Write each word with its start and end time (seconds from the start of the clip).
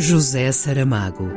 José 0.00 0.52
Saramago. 0.52 1.28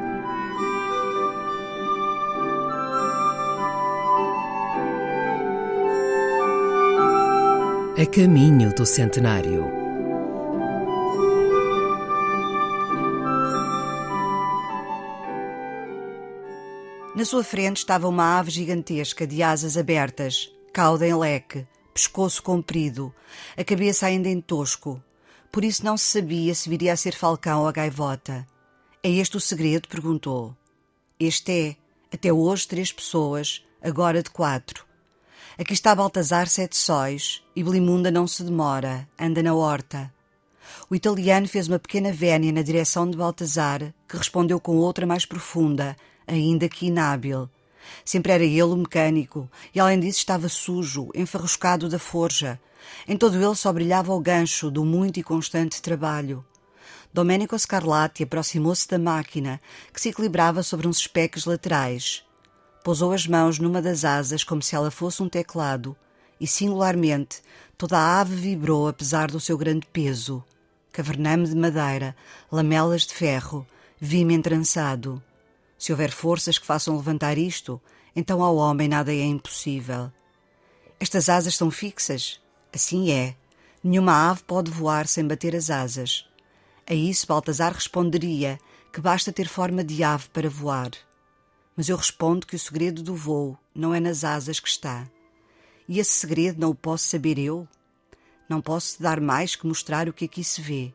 A 7.98 8.06
caminho 8.06 8.72
do 8.76 8.86
centenário. 8.86 9.66
Na 17.16 17.26
sua 17.26 17.44
frente 17.44 17.78
estava 17.78 18.08
uma 18.08 18.38
ave 18.38 18.52
gigantesca 18.52 19.26
de 19.26 19.42
asas 19.42 19.76
abertas, 19.76 20.52
cauda 20.72 21.08
em 21.08 21.16
leque, 21.16 21.66
pescoço 21.92 22.44
comprido, 22.44 23.12
a 23.58 23.64
cabeça 23.64 24.06
ainda 24.06 24.30
em 24.30 24.40
tosco. 24.40 25.02
Por 25.52 25.66
isso 25.66 25.84
não 25.84 25.98
se 25.98 26.06
sabia 26.06 26.54
se 26.54 26.70
viria 26.70 26.94
a 26.94 26.96
ser 26.96 27.16
falcão 27.16 27.66
ou 27.66 27.74
gaivota. 27.74 28.51
É 29.04 29.10
este 29.10 29.36
o 29.36 29.40
segredo? 29.40 29.88
perguntou. 29.88 30.56
Este 31.20 31.52
é. 31.52 31.76
Até 32.14 32.32
hoje 32.32 32.68
três 32.68 32.92
pessoas, 32.92 33.64
agora 33.82 34.22
de 34.22 34.30
quatro. 34.30 34.86
Aqui 35.58 35.74
está 35.74 35.96
Baltazar 35.96 36.48
sete 36.48 36.78
sóis, 36.78 37.44
e 37.56 37.64
Belimunda 37.64 38.12
não 38.12 38.28
se 38.28 38.44
demora, 38.44 39.10
anda 39.20 39.42
na 39.42 39.56
horta. 39.56 40.14
O 40.88 40.94
italiano 40.94 41.48
fez 41.48 41.68
uma 41.68 41.80
pequena 41.80 42.12
vénia 42.14 42.52
na 42.52 42.62
direção 42.62 43.10
de 43.10 43.18
Baltazar, 43.18 43.92
que 44.08 44.18
respondeu 44.18 44.60
com 44.60 44.78
outra 44.78 45.08
mais 45.08 45.26
profunda, 45.26 45.98
ainda 46.28 46.70
que 46.70 46.86
inábil. 46.86 47.50
Sempre 48.06 48.34
era 48.34 48.44
ele 48.44 48.62
o 48.62 48.76
mecânico, 48.76 49.50
e 49.74 49.80
além 49.80 50.00
disso 50.00 50.20
estava 50.20 50.48
sujo, 50.48 51.10
enfarruscado 51.16 51.90
da 51.90 51.98
forja. 51.98 52.62
Em 53.08 53.18
todo 53.18 53.36
ele 53.36 53.56
só 53.56 53.74
brilhava 53.74 54.14
o 54.14 54.20
gancho 54.20 54.70
do 54.70 54.86
muito 54.86 55.20
e 55.20 55.24
constante 55.24 55.82
trabalho. 55.82 56.46
Domenico 57.14 57.58
Scarlatti 57.58 58.24
aproximou-se 58.24 58.88
da 58.88 58.98
máquina, 58.98 59.62
que 59.94 60.00
se 60.00 60.10
equilibrava 60.10 60.64
sobre 60.64 60.88
uns 60.88 60.98
espeques 60.98 61.46
laterais. 61.46 62.24
Pousou 62.84 63.12
as 63.12 63.28
mãos 63.28 63.60
numa 63.60 63.82
das 63.82 64.04
asas 64.06 64.44
como 64.44 64.62
se 64.62 64.76
ela 64.76 64.90
fosse 64.90 65.22
um 65.22 65.30
teclado, 65.30 65.96
e 66.40 66.48
singularmente 66.48 67.42
toda 67.78 67.98
a 67.98 68.22
ave 68.22 68.36
vibrou 68.36 68.88
apesar 68.88 69.30
do 69.30 69.40
seu 69.40 69.58
grande 69.58 69.86
peso. 69.88 70.44
Cavername 70.92 71.48
de 71.48 71.56
madeira, 71.56 72.16
lamelas 72.52 73.04
de 73.04 73.14
ferro, 73.14 73.66
vime 74.00 74.34
entrançado. 74.34 75.22
Se 75.78 75.92
houver 75.92 76.12
forças 76.12 76.58
que 76.58 76.66
façam 76.66 76.96
levantar 76.96 77.38
isto, 77.38 77.82
então 78.16 78.44
ao 78.44 78.56
homem 78.56 78.88
nada 78.88 79.12
é 79.14 79.24
impossível. 79.24 80.12
Estas 81.00 81.30
asas 81.30 81.56
são 81.56 81.72
fixas? 81.72 82.40
Assim 82.74 83.12
é. 83.12 83.36
Nenhuma 83.84 84.30
ave 84.30 84.44
pode 84.44 84.70
voar 84.70 85.08
sem 85.08 85.26
bater 85.26 85.56
as 85.56 85.70
asas. 85.70 86.28
A 86.88 86.94
isso 86.94 87.28
Baltazar 87.28 87.74
responderia 87.74 88.60
que 88.92 89.00
basta 89.00 89.32
ter 89.32 89.48
forma 89.48 89.84
de 89.84 90.04
ave 90.04 90.28
para 90.30 90.50
voar. 90.50 90.92
Mas 91.76 91.88
eu 91.88 91.96
respondo 91.96 92.46
que 92.46 92.56
o 92.56 92.60
segredo 92.60 93.02
do 93.02 93.16
voo 93.16 93.58
não 93.74 93.94
é 93.94 94.00
nas 94.00 94.24
asas 94.24 94.60
que 94.60 94.68
está. 94.68 95.08
E 95.88 96.00
esse 96.00 96.12
segredo 96.12 96.60
não 96.60 96.70
o 96.70 96.76
posso 96.76 97.08
saber 97.08 97.40
eu? 97.40 97.68
Não 98.50 98.62
posso 98.62 99.02
dar 99.02 99.22
mais 99.22 99.56
que 99.56 99.66
mostrar 99.66 100.10
o 100.10 100.14
que 100.14 100.26
aqui 100.26 100.44
se 100.44 100.62
vê. 100.62 100.94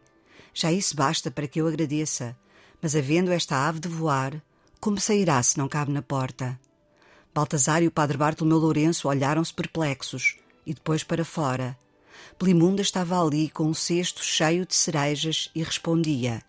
Já 0.52 0.70
isso 0.70 0.94
basta 0.94 1.30
para 1.30 1.48
que 1.48 1.60
eu 1.60 1.66
agradeça. 1.66 2.36
Mas 2.82 2.94
havendo 2.94 3.32
esta 3.32 3.66
ave 3.66 3.80
de 3.80 3.88
voar, 3.88 4.42
como 4.78 5.00
sairá 5.00 5.42
se 5.42 5.56
não 5.56 5.68
cabe 5.68 5.90
na 5.92 6.02
porta? 6.02 6.58
Baltazar 7.34 7.82
e 7.82 7.86
o 7.86 7.90
padre 7.90 8.16
Bartolomeu 8.16 8.58
Lourenço 8.58 9.08
olharam-se 9.08 9.52
perplexos 9.52 10.36
e 10.64 10.72
depois 10.72 11.02
para 11.02 11.24
fora. 11.24 11.76
Belimunda 12.38 12.82
estava 12.82 13.22
ali 13.22 13.48
com 13.48 13.64
um 13.64 13.74
cesto 13.74 14.22
cheio 14.22 14.66
de 14.66 14.74
cerejas 14.74 15.50
e 15.54 15.62
respondia: 15.62 16.42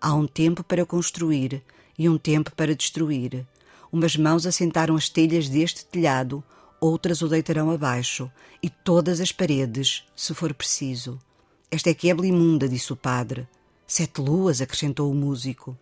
Há 0.00 0.14
um 0.14 0.26
tempo 0.26 0.62
para 0.62 0.84
construir 0.84 1.62
e 1.98 2.08
um 2.08 2.18
tempo 2.18 2.52
para 2.54 2.74
destruir. 2.74 3.46
Umas 3.92 4.16
mãos 4.16 4.46
assentaram 4.46 4.96
as 4.96 5.08
telhas 5.08 5.48
deste 5.48 5.84
telhado, 5.84 6.42
outras 6.80 7.22
o 7.22 7.28
deitarão 7.28 7.70
abaixo, 7.70 8.30
e 8.62 8.70
todas 8.70 9.20
as 9.20 9.32
paredes, 9.32 10.04
se 10.16 10.34
for 10.34 10.52
preciso. 10.54 11.18
Esta 11.70 11.90
é 11.90 11.94
que 11.94 12.10
é 12.10 12.14
Belimunda, 12.14 12.68
disse 12.68 12.92
o 12.92 12.96
padre. 12.96 13.46
Sete 13.86 14.20
luas, 14.20 14.60
acrescentou 14.60 15.10
o 15.10 15.14
músico. 15.14 15.76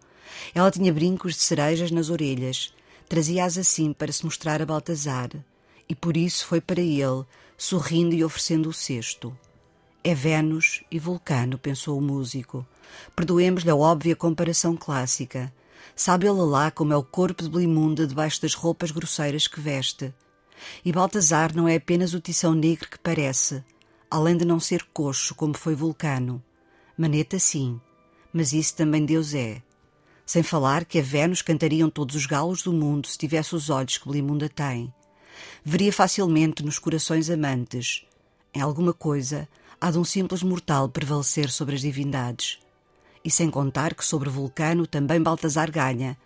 Ela 0.55 0.71
tinha 0.71 0.93
brincos 0.93 1.35
de 1.35 1.43
cerejas 1.43 1.91
nas 1.91 2.11
orelhas, 2.11 2.73
trazia-as 3.09 3.59
assim 3.59 3.93
para 3.93 4.13
se 4.13 4.25
mostrar 4.25 4.63
a 4.63 4.67
Baltazar, 4.67 5.31
e 5.91 5.95
por 5.97 6.17
isso 6.17 6.47
foi 6.47 6.61
para 6.61 6.81
ele 6.81 7.25
sorrindo 7.59 8.15
e 8.15 8.23
oferecendo 8.23 8.69
o 8.69 8.73
cesto. 8.73 9.37
É 10.05 10.15
Vênus 10.15 10.85
e 10.89 11.01
Vulcano, 11.01 11.59
pensou 11.59 11.99
o 11.99 12.01
músico. 12.01 12.65
Perdoemos-lhe 13.17 13.69
a 13.69 13.75
óbvia 13.75 14.15
comparação 14.15 14.77
clássica. 14.77 15.53
Sabe 15.97 16.29
ele 16.29 16.41
lá 16.43 16.71
como 16.71 16.93
é 16.93 16.97
o 16.97 17.03
corpo 17.03 17.43
de 17.43 17.51
Blimunda 17.51 18.07
debaixo 18.07 18.41
das 18.41 18.55
roupas 18.55 18.93
grosseiras 18.93 19.49
que 19.49 19.61
veste. 19.61 20.15
E 20.85 20.93
Baltazar 20.93 21.55
não 21.57 21.67
é 21.67 21.75
apenas 21.75 22.15
o 22.15 22.21
tição 22.21 22.55
negro 22.55 22.89
que 22.89 22.99
parece, 22.99 23.65
além 24.09 24.37
de 24.37 24.45
não 24.45 24.61
ser 24.61 24.85
coxo 24.95 25.35
como 25.35 25.59
foi 25.59 25.75
Vulcano. 25.75 26.41
Maneta 26.97 27.37
sim, 27.37 27.81
mas 28.33 28.53
isso 28.53 28.77
também 28.77 29.05
Deus 29.05 29.35
é. 29.35 29.61
Sem 30.25 30.45
falar 30.45 30.85
que 30.85 31.01
a 31.01 31.03
Vênus 31.03 31.43
cantariam 31.43 31.91
todos 31.91 32.15
os 32.15 32.27
galos 32.27 32.63
do 32.63 32.73
mundo 32.73 33.09
se 33.09 33.19
tivesse 33.19 33.57
os 33.57 33.69
olhos 33.71 33.99
que 33.99 34.09
Blimunda 34.09 34.49
tem 34.49 34.95
veria 35.65 35.93
facilmente 35.93 36.63
nos 36.65 36.79
corações 36.79 37.31
amantes. 37.31 38.05
Em 38.55 38.61
alguma 38.61 38.93
coisa, 38.93 39.49
há 39.81 39.91
de 39.91 39.99
um 39.99 40.05
simples 40.05 40.43
mortal 40.43 40.89
prevalecer 40.89 41.51
sobre 41.51 41.77
as 41.77 41.81
divindades. 41.81 42.59
E 43.25 43.31
sem 43.31 43.51
contar 43.51 43.95
que 43.95 44.05
sobre 44.05 44.29
Vulcano 44.29 44.87
também 44.87 45.23
Baltazar 45.23 45.71
ganha, 45.71 46.17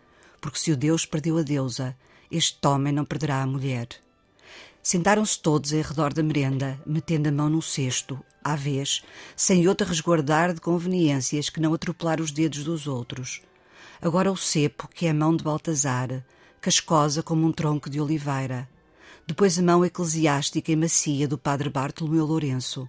porque 0.41 0.59
se 0.59 0.73
o 0.73 0.77
Deus 0.77 1.05
perdeu 1.05 1.39
a 1.39 1.43
deusa, 1.43 1.97
este 2.31 2.67
homem 2.67 2.93
não 2.93 3.05
perderá 3.05 3.43
a 3.43 3.47
mulher. 3.47 3.89
Sentaram-se 4.83 5.39
todos 5.41 5.73
em 5.73 5.81
redor 5.81 6.13
da 6.13 6.23
merenda, 6.23 6.81
metendo 6.87 7.29
a 7.29 7.33
mão 7.33 7.49
no 7.49 7.63
cesto, 7.63 8.19
à 8.43 8.55
vez, 8.55 9.03
sem 9.35 9.67
outra 9.67 9.87
resguardar 9.87 10.53
de 10.53 10.61
conveniências 10.61 11.49
que 11.49 11.61
não 11.61 11.73
atropelar 11.73 12.21
os 12.21 12.31
dedos 12.31 12.65
dos 12.65 12.87
outros. 12.87 13.41
Agora 14.01 14.31
o 14.31 14.37
cepo, 14.37 14.89
que 14.89 15.07
é 15.07 15.11
a 15.11 15.15
mão 15.15 15.35
de 15.35 15.43
Baltazar, 15.43 16.25
cascosa 16.61 17.23
como 17.23 17.47
um 17.47 17.53
tronco 17.53 17.89
de 17.89 18.01
oliveira 18.01 18.69
depois 19.27 19.59
a 19.59 19.63
mão 19.63 19.85
eclesiástica 19.85 20.71
e 20.71 20.77
macia 20.77 21.27
do 21.27 21.39
padre 21.39 21.71
Bartolomeu 21.71 22.27
Lourenço, 22.27 22.89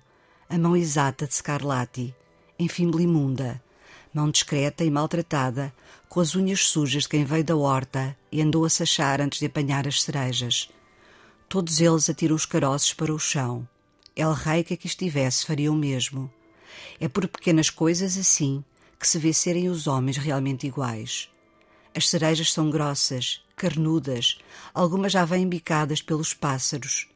a 0.49 0.57
mão 0.57 0.75
exata 0.75 1.25
de 1.25 1.33
Scarlatti, 1.33 2.13
enfim 2.59 2.91
Blimunda, 2.91 3.61
mão 4.13 4.29
discreta 4.29 4.83
e 4.83 4.91
maltratada, 4.91 5.73
com 6.09 6.19
as 6.19 6.35
unhas 6.35 6.67
sujas 6.67 7.03
de 7.03 7.09
quem 7.09 7.25
veio 7.25 7.43
da 7.43 7.55
horta 7.55 8.17
e 8.31 8.41
andou 8.41 8.65
a 8.65 8.69
sachar 8.69 9.21
antes 9.21 9.39
de 9.39 9.45
apanhar 9.45 9.87
as 9.87 10.01
cerejas. 10.01 10.69
Todos 11.47 11.79
eles 11.79 12.09
atiram 12.09 12.35
os 12.35 12.45
caroços 12.45 12.93
para 12.93 13.13
o 13.13 13.19
chão. 13.19 13.67
El 14.15 14.33
Rei 14.33 14.63
que 14.63 14.73
aqui 14.73 14.87
estivesse 14.87 15.45
faria 15.45 15.71
o 15.71 15.75
mesmo. 15.75 16.31
É 16.99 17.07
por 17.07 17.27
pequenas 17.27 17.69
coisas 17.69 18.17
assim 18.17 18.63
que 18.99 19.07
se 19.07 19.19
vê 19.19 19.33
serem 19.33 19.69
os 19.69 19.87
homens 19.87 20.17
realmente 20.17 20.67
iguais. 20.67 21.29
As 21.93 22.09
cerejas 22.09 22.51
são 22.51 22.69
grossas, 22.69 23.41
carnudas, 23.55 24.37
algumas 24.73 25.11
já 25.11 25.25
vêm 25.25 25.47
bicadas 25.47 26.01
pelos 26.01 26.33
pássaros. 26.33 27.07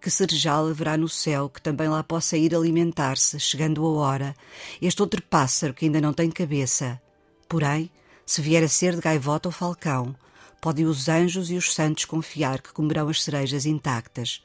Que 0.00 0.10
cerejal 0.10 0.66
haverá 0.66 0.96
no 0.96 1.08
céu 1.08 1.48
que 1.48 1.62
também 1.62 1.88
lá 1.88 2.02
possa 2.02 2.36
ir 2.36 2.54
alimentar-se, 2.54 3.38
chegando 3.38 3.86
a 3.86 3.90
hora, 3.90 4.36
este 4.80 5.00
outro 5.00 5.22
pássaro 5.22 5.74
que 5.74 5.84
ainda 5.84 6.00
não 6.00 6.12
tem 6.12 6.30
cabeça? 6.30 7.00
Porém, 7.48 7.90
se 8.26 8.40
vier 8.42 8.64
a 8.64 8.68
ser 8.68 8.94
de 8.96 9.00
gaivota 9.00 9.48
ou 9.48 9.52
falcão, 9.52 10.16
podem 10.60 10.86
os 10.86 11.08
anjos 11.08 11.50
e 11.50 11.56
os 11.56 11.74
santos 11.74 12.04
confiar 12.04 12.62
que 12.62 12.72
comerão 12.72 13.08
as 13.08 13.22
cerejas 13.22 13.66
intactas, 13.66 14.42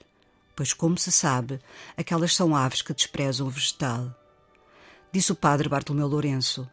pois, 0.55 0.73
como 0.73 0.97
se 0.97 1.11
sabe, 1.11 1.59
aquelas 1.95 2.35
são 2.35 2.55
aves 2.55 2.81
que 2.81 2.93
desprezam 2.93 3.47
o 3.47 3.49
vegetal. 3.49 4.13
Disse 5.11 5.31
o 5.31 5.35
padre 5.35 5.69
Bartolomeu 5.69 6.07
Lourenço: 6.07 6.69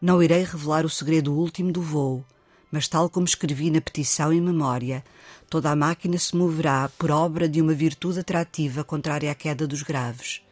Não 0.00 0.22
irei 0.22 0.44
revelar 0.44 0.84
o 0.84 0.90
segredo 0.90 1.34
último 1.34 1.70
do 1.70 1.80
voo, 1.80 2.24
mas, 2.70 2.88
tal 2.88 3.08
como 3.08 3.26
escrevi 3.26 3.70
na 3.70 3.80
petição 3.80 4.32
em 4.32 4.40
memória, 4.40 5.04
toda 5.48 5.70
a 5.70 5.76
máquina 5.76 6.18
se 6.18 6.36
moverá 6.36 6.90
por 6.98 7.10
obra 7.10 7.48
de 7.48 7.60
uma 7.60 7.74
virtude 7.74 8.20
atrativa 8.20 8.82
contrária 8.82 9.30
à 9.30 9.34
queda 9.34 9.66
dos 9.66 9.82
graves. 9.82 10.42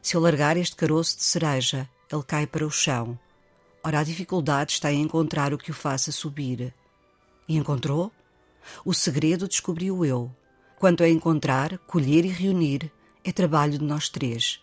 Se 0.00 0.16
eu 0.16 0.20
largar 0.20 0.56
este 0.56 0.74
caroço 0.74 1.16
de 1.16 1.22
cereja, 1.22 1.88
ele 2.10 2.22
cai 2.22 2.46
para 2.46 2.66
o 2.66 2.70
chão. 2.70 3.18
Ora, 3.84 4.00
a 4.00 4.04
dificuldade 4.04 4.72
está 4.72 4.92
em 4.92 5.02
encontrar 5.02 5.52
o 5.52 5.58
que 5.58 5.70
o 5.70 5.74
faça 5.74 6.12
subir. 6.12 6.74
E 7.48 7.56
encontrou? 7.56 8.12
O 8.84 8.94
segredo 8.94 9.48
descobriu 9.48 10.04
eu. 10.04 10.30
Quanto 10.78 11.02
a 11.02 11.08
encontrar, 11.08 11.78
colher 11.78 12.24
e 12.24 12.28
reunir, 12.28 12.92
é 13.24 13.32
trabalho 13.32 13.78
de 13.78 13.84
nós 13.84 14.08
três. 14.08 14.60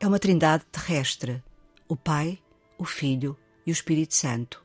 É 0.00 0.06
uma 0.06 0.18
trindade 0.18 0.64
terrestre: 0.70 1.42
o 1.88 1.96
Pai, 1.96 2.38
o 2.78 2.84
Filho 2.84 3.36
e 3.66 3.70
o 3.70 3.72
Espírito 3.72 4.14
Santo. 4.14 4.63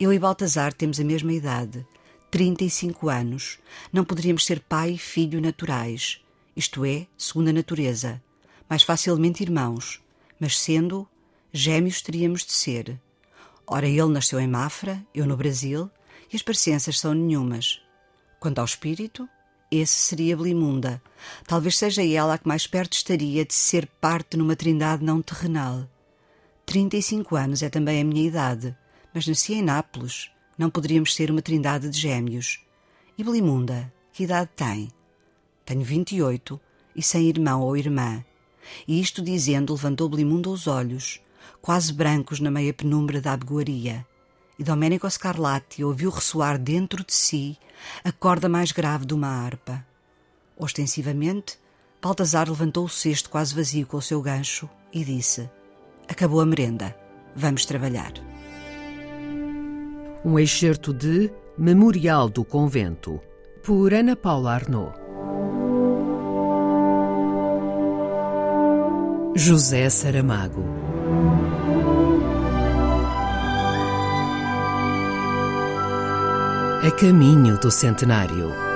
Eu 0.00 0.14
e 0.14 0.18
Baltazar 0.18 0.72
temos 0.72 0.98
a 0.98 1.04
mesma 1.04 1.30
idade, 1.30 1.86
35 2.30 3.10
anos. 3.10 3.58
Não 3.92 4.02
poderíamos 4.02 4.46
ser 4.46 4.58
pai 4.58 4.92
e 4.92 4.98
filho 4.98 5.42
naturais, 5.42 6.24
isto 6.56 6.86
é, 6.86 7.06
segundo 7.18 7.50
a 7.50 7.52
natureza, 7.52 8.22
mais 8.66 8.82
facilmente 8.82 9.42
irmãos, 9.42 10.00
mas 10.40 10.58
sendo, 10.58 11.06
gêmeos 11.52 12.00
teríamos 12.00 12.46
de 12.46 12.52
ser. 12.52 12.98
Ora, 13.66 13.86
ele 13.86 14.02
nasceu 14.06 14.40
em 14.40 14.48
Mafra, 14.48 15.04
eu 15.14 15.26
no 15.26 15.36
Brasil, 15.36 15.90
e 16.32 16.36
as 16.36 16.40
parecenças 16.40 16.98
são 16.98 17.12
nenhumas. 17.12 17.82
Quanto 18.40 18.60
ao 18.60 18.64
espírito, 18.64 19.28
esse 19.70 19.98
seria 19.98 20.34
Blimunda. 20.34 21.02
Talvez 21.46 21.76
seja 21.76 22.02
ela 22.02 22.32
a 22.32 22.38
que 22.38 22.48
mais 22.48 22.66
perto 22.66 22.94
estaria 22.94 23.44
de 23.44 23.52
ser 23.52 23.86
parte 24.00 24.38
numa 24.38 24.56
trindade 24.56 25.04
não 25.04 25.20
terrenal. 25.20 25.86
Trinta 26.64 26.96
e 26.96 27.02
cinco 27.02 27.36
anos 27.36 27.62
é 27.62 27.68
também 27.68 28.00
a 28.00 28.04
minha 28.04 28.26
idade, 28.26 28.74
mas 29.12 29.26
nasci 29.26 29.54
em 29.54 29.62
Nápoles. 29.62 30.30
Não 30.56 30.70
poderíamos 30.70 31.14
ser 31.14 31.30
uma 31.30 31.42
trindade 31.42 31.88
de 31.88 31.98
gêmeos. 31.98 32.60
E 33.16 33.24
Blimunda, 33.24 33.92
que 34.12 34.24
idade 34.24 34.50
tem? 34.54 34.90
Tenho 35.64 35.82
vinte 35.82 36.16
e 36.16 36.22
oito 36.22 36.60
e 36.94 37.02
sem 37.02 37.28
irmão 37.28 37.62
ou 37.62 37.76
irmã. 37.76 38.24
E 38.86 39.00
isto 39.00 39.22
dizendo, 39.22 39.72
levantou 39.72 40.08
Blimunda 40.08 40.50
os 40.50 40.66
olhos, 40.66 41.20
quase 41.60 41.92
brancos 41.92 42.40
na 42.40 42.50
meia 42.50 42.72
penumbra 42.72 43.20
da 43.20 43.32
abegoaria. 43.32 44.06
E 44.58 44.64
Domenico 44.64 45.10
Scarlatti 45.10 45.82
ouviu 45.82 46.10
ressoar 46.10 46.58
dentro 46.58 47.04
de 47.04 47.14
si 47.14 47.56
a 48.04 48.12
corda 48.12 48.48
mais 48.48 48.72
grave 48.72 49.06
de 49.06 49.14
uma 49.14 49.28
harpa. 49.28 49.84
Ostensivamente, 50.56 51.58
Baltazar 52.02 52.48
levantou 52.48 52.84
o 52.84 52.88
cesto 52.88 53.30
quase 53.30 53.54
vazio 53.54 53.86
com 53.86 53.96
o 53.96 54.02
seu 54.02 54.20
gancho 54.20 54.68
e 54.92 55.02
disse: 55.04 55.48
Acabou 56.08 56.40
a 56.40 56.46
merenda. 56.46 56.94
Vamos 57.34 57.64
trabalhar. 57.64 58.29
Um 60.22 60.38
excerto 60.38 60.92
de 60.92 61.30
Memorial 61.56 62.28
do 62.28 62.44
Convento, 62.44 63.20
por 63.62 63.94
Ana 63.94 64.14
Paula 64.14 64.52
Arnaud. 64.52 64.92
José 69.34 69.88
Saramago. 69.88 70.64
A 76.86 76.90
caminho 76.90 77.58
do 77.58 77.70
centenário. 77.70 78.69